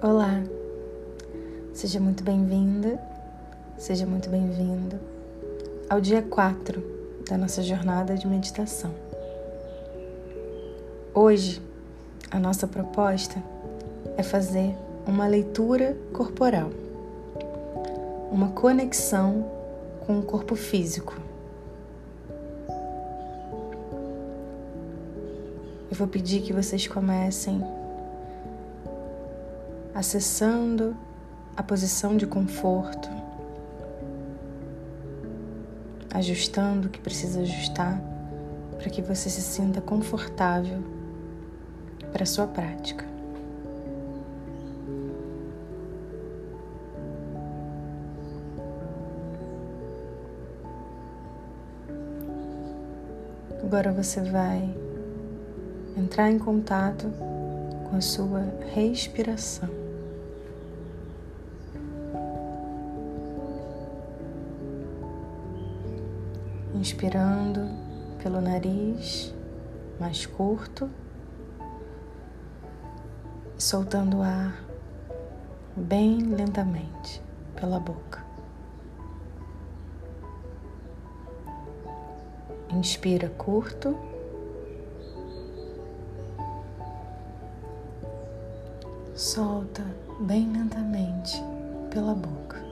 [0.00, 0.44] Olá,
[1.74, 3.00] seja muito bem-vinda,
[3.76, 4.96] seja muito bem-vindo
[5.90, 6.80] ao dia 4
[7.28, 8.94] da nossa jornada de meditação.
[11.12, 11.60] Hoje,
[12.30, 13.42] a nossa proposta
[14.16, 14.72] é fazer
[15.04, 16.70] uma leitura corporal,
[18.30, 19.50] uma conexão
[20.06, 21.16] com o corpo físico.
[25.90, 27.60] Eu vou pedir que vocês comecem
[29.98, 30.96] acessando
[31.56, 33.10] a posição de conforto,
[36.14, 38.00] ajustando o que precisa ajustar
[38.78, 40.84] para que você se sinta confortável
[42.12, 43.04] para a sua prática.
[53.64, 54.72] Agora você vai
[55.96, 57.12] entrar em contato
[57.90, 59.77] com a sua respiração.
[66.78, 67.68] Inspirando
[68.22, 69.34] pelo nariz
[69.98, 70.88] mais curto,
[73.58, 74.62] soltando o ar
[75.76, 77.20] bem lentamente
[77.56, 78.24] pela boca.
[82.70, 83.98] Inspira curto.
[89.16, 89.82] Solta
[90.20, 91.42] bem lentamente
[91.90, 92.67] pela boca.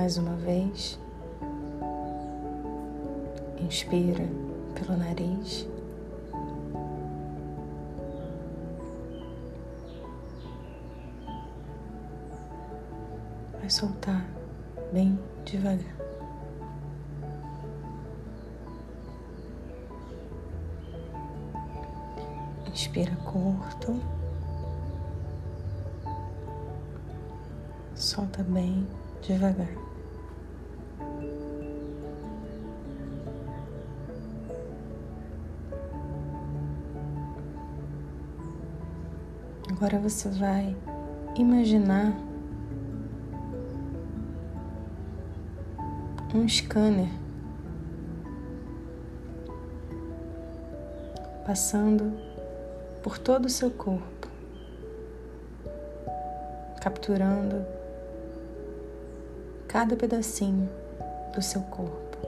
[0.00, 0.98] Mais uma vez.
[3.60, 4.26] Inspira
[4.74, 5.68] pelo nariz.
[13.60, 14.26] Vai soltar
[14.90, 15.96] bem devagar.
[22.72, 24.00] Inspira curto.
[27.94, 28.88] Solta bem
[29.20, 29.89] devagar.
[39.80, 40.76] Agora você vai
[41.34, 42.12] imaginar
[46.34, 47.08] um scanner
[51.46, 52.12] passando
[53.02, 54.28] por todo o seu corpo,
[56.82, 57.64] capturando
[59.66, 60.68] cada pedacinho
[61.34, 62.18] do seu corpo.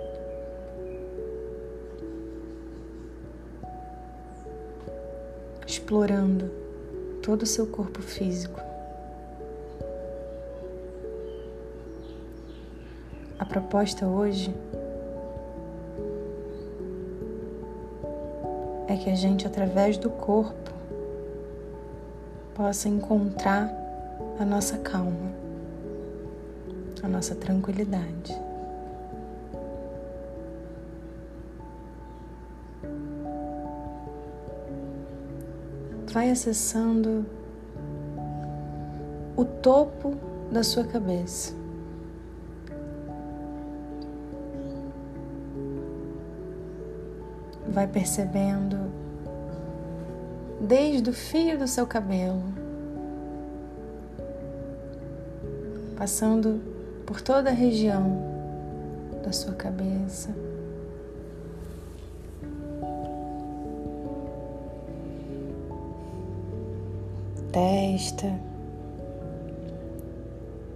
[5.66, 6.61] Explorando
[7.22, 8.60] todo o seu corpo físico.
[13.38, 14.52] A proposta hoje
[18.88, 20.72] é que a gente, através do corpo,
[22.54, 23.70] possa encontrar
[24.38, 25.32] a nossa calma,
[27.02, 28.41] a nossa tranquilidade.
[36.12, 37.24] Vai acessando
[39.34, 40.14] o topo
[40.50, 41.54] da sua cabeça.
[47.66, 48.76] Vai percebendo
[50.60, 52.42] desde o fio do seu cabelo,
[55.96, 56.60] passando
[57.06, 58.20] por toda a região
[59.24, 60.28] da sua cabeça.
[67.52, 68.40] Testa,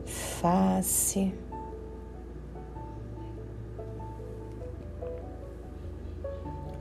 [0.05, 1.33] face,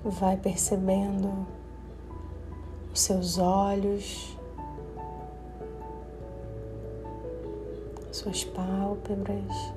[0.04, 1.48] vai percebendo
[2.94, 4.38] os seus olhos,
[8.12, 9.74] suas pálpebras,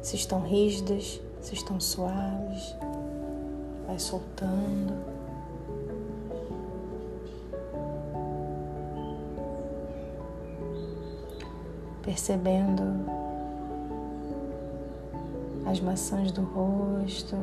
[0.00, 2.74] se estão rígidas, se estão suaves,
[3.86, 5.11] vai soltando.
[12.02, 12.82] Percebendo
[15.64, 17.36] as maçãs do rosto,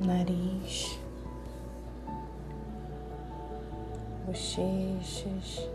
[0.00, 0.98] nariz,
[4.26, 5.68] bochechas,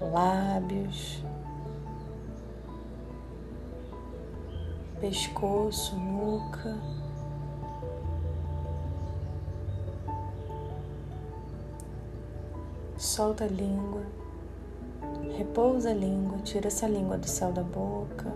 [0.00, 1.22] lábios,
[5.00, 6.76] pescoço, nuca.
[12.96, 14.02] Solta a língua,
[15.36, 18.32] Repousa a língua, tira essa língua do céu da boca.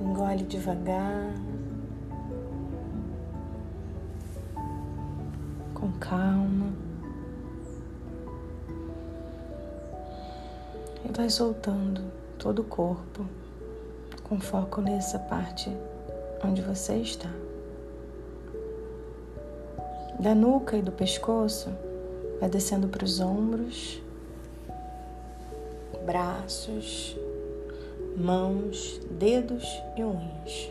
[0.00, 1.34] Engole devagar,
[5.74, 6.72] com calma.
[11.04, 12.02] E vai soltando
[12.38, 13.26] todo o corpo,
[14.22, 15.70] com foco nessa parte
[16.44, 17.43] onde você está.
[20.18, 21.70] Da nuca e do pescoço,
[22.40, 24.00] vai descendo para os ombros,
[26.04, 27.16] braços,
[28.16, 29.66] mãos, dedos
[29.96, 30.70] e unhas.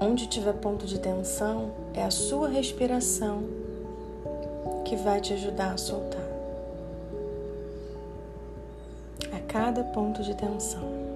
[0.00, 3.44] Onde tiver ponto de tensão, é a sua respiração
[4.84, 6.26] que vai te ajudar a soltar.
[9.32, 11.09] A cada ponto de tensão.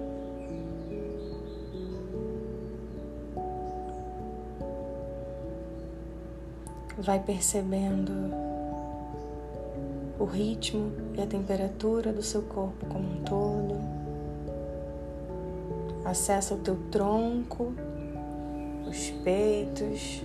[6.97, 8.11] Vai percebendo
[10.17, 13.75] o ritmo e a temperatura do seu corpo como um todo.
[16.05, 17.73] Acessa o teu tronco,
[18.87, 20.23] os peitos,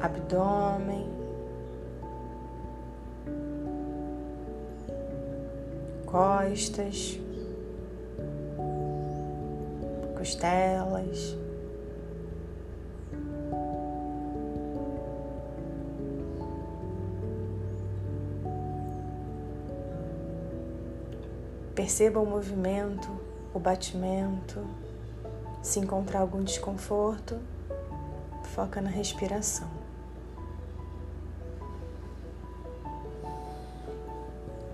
[0.00, 1.06] abdômen,
[6.06, 7.20] costas,
[10.16, 11.47] costelas.
[21.78, 23.08] Perceba o movimento,
[23.54, 24.66] o batimento.
[25.62, 27.38] Se encontrar algum desconforto,
[28.42, 29.68] foca na respiração.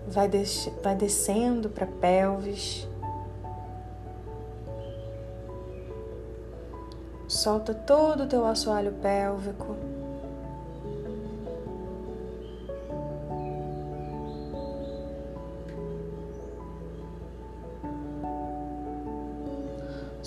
[0.08, 2.88] Vai, des vai descendo para pelvis.
[7.28, 9.76] Solta todo o teu assoalho pélvico.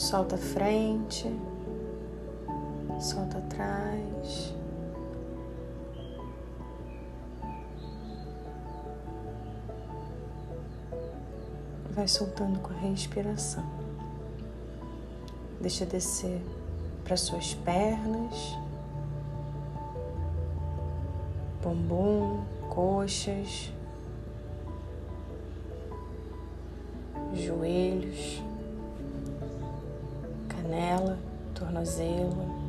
[0.07, 1.30] Solta a frente,
[2.98, 4.56] solta atrás.
[11.92, 13.65] Vai soltando com a respiração.
[15.59, 16.42] Deixa descer
[17.04, 18.57] para suas pernas,
[21.62, 23.74] bumbum, coxas,
[27.33, 28.46] joelhos
[30.67, 31.17] canela,
[31.55, 32.67] tornozelo.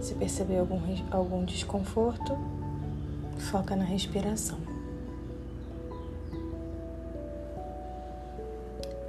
[0.00, 0.78] Se perceber algum,
[1.10, 2.38] algum desconforto,
[3.38, 4.58] foca na respiração.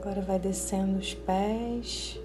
[0.01, 2.19] Agora vai descendo os pés,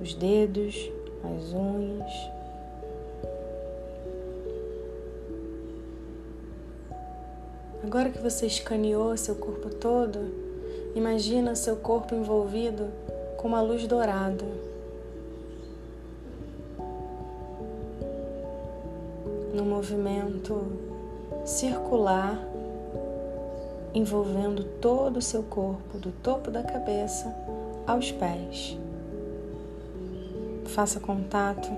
[0.00, 0.90] os dedos,
[1.24, 2.41] as unhas.
[7.92, 10.18] Agora que você escaneou seu corpo todo,
[10.94, 12.88] imagina seu corpo envolvido
[13.36, 14.46] com uma luz dourada.
[19.52, 20.72] Num movimento
[21.44, 22.42] circular,
[23.92, 27.30] envolvendo todo o seu corpo, do topo da cabeça
[27.86, 28.74] aos pés.
[30.64, 31.68] Faça contato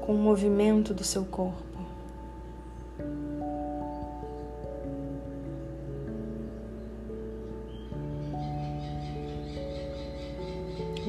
[0.00, 1.69] com o movimento do seu corpo.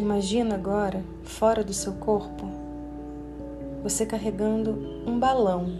[0.01, 2.50] Imagina agora, fora do seu corpo,
[3.84, 4.72] você carregando
[5.05, 5.77] um balão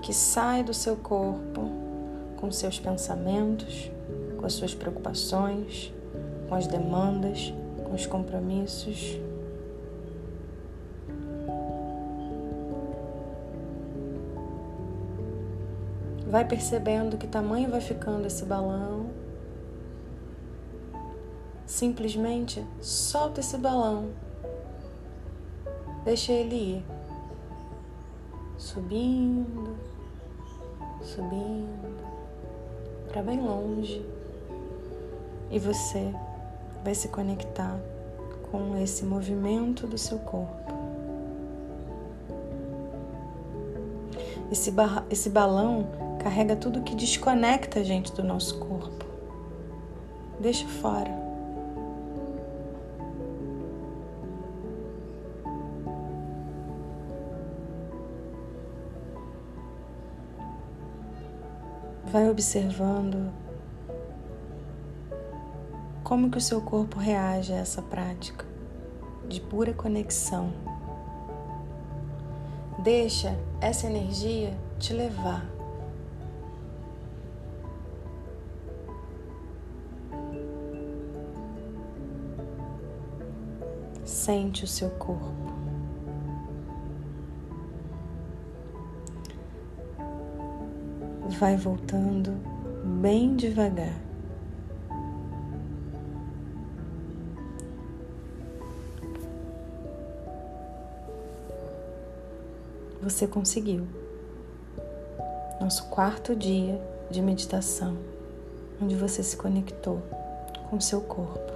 [0.00, 1.60] que sai do seu corpo
[2.38, 3.90] com seus pensamentos,
[4.38, 5.92] com as suas preocupações,
[6.48, 7.52] com as demandas,
[7.84, 9.18] com os compromissos.
[16.26, 19.19] Vai percebendo que tamanho vai ficando esse balão
[21.70, 24.10] Simplesmente solta esse balão.
[26.04, 26.84] Deixa ele ir.
[28.58, 29.76] Subindo,
[31.00, 31.96] subindo,
[33.08, 34.04] para bem longe.
[35.48, 36.12] E você
[36.82, 37.78] vai se conectar
[38.50, 40.74] com esse movimento do seu corpo.
[44.50, 44.74] Esse,
[45.08, 45.86] esse balão
[46.18, 49.06] carrega tudo que desconecta a gente do nosso corpo.
[50.40, 51.29] Deixa fora.
[62.10, 63.32] Vai observando
[66.02, 68.44] como que o seu corpo reage a essa prática
[69.28, 70.52] de pura conexão.
[72.80, 75.48] Deixa essa energia te levar.
[84.04, 85.49] Sente o seu corpo.
[91.40, 92.32] Vai voltando
[93.00, 93.98] bem devagar.
[103.02, 103.86] Você conseguiu.
[105.58, 106.78] Nosso quarto dia
[107.10, 107.96] de meditação,
[108.78, 110.02] onde você se conectou
[110.68, 111.52] com seu corpo.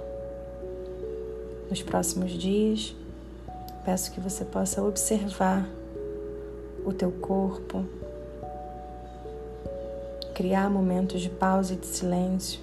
[1.69, 2.95] Nos próximos dias,
[3.85, 5.69] peço que você possa observar
[6.83, 7.85] o teu corpo,
[10.35, 12.59] criar momentos de pausa e de silêncio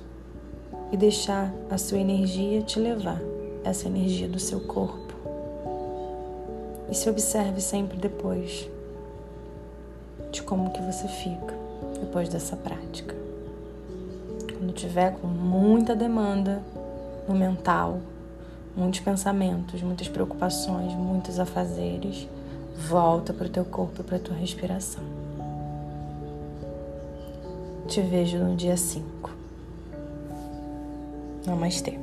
[0.92, 3.20] e deixar a sua energia te levar,
[3.64, 5.14] essa energia do seu corpo.
[6.90, 8.68] E se observe sempre depois
[10.30, 11.56] de como que você fica
[11.98, 13.16] depois dessa prática.
[14.58, 16.62] Quando tiver com muita demanda
[17.26, 18.00] no mental,
[18.76, 22.28] muitos pensamentos, muitas preocupações, muitos afazeres,
[22.86, 25.11] volta para o teu corpo e para a tua respiração.
[27.92, 29.30] Te vejo no dia 5.
[31.44, 31.98] Namastê.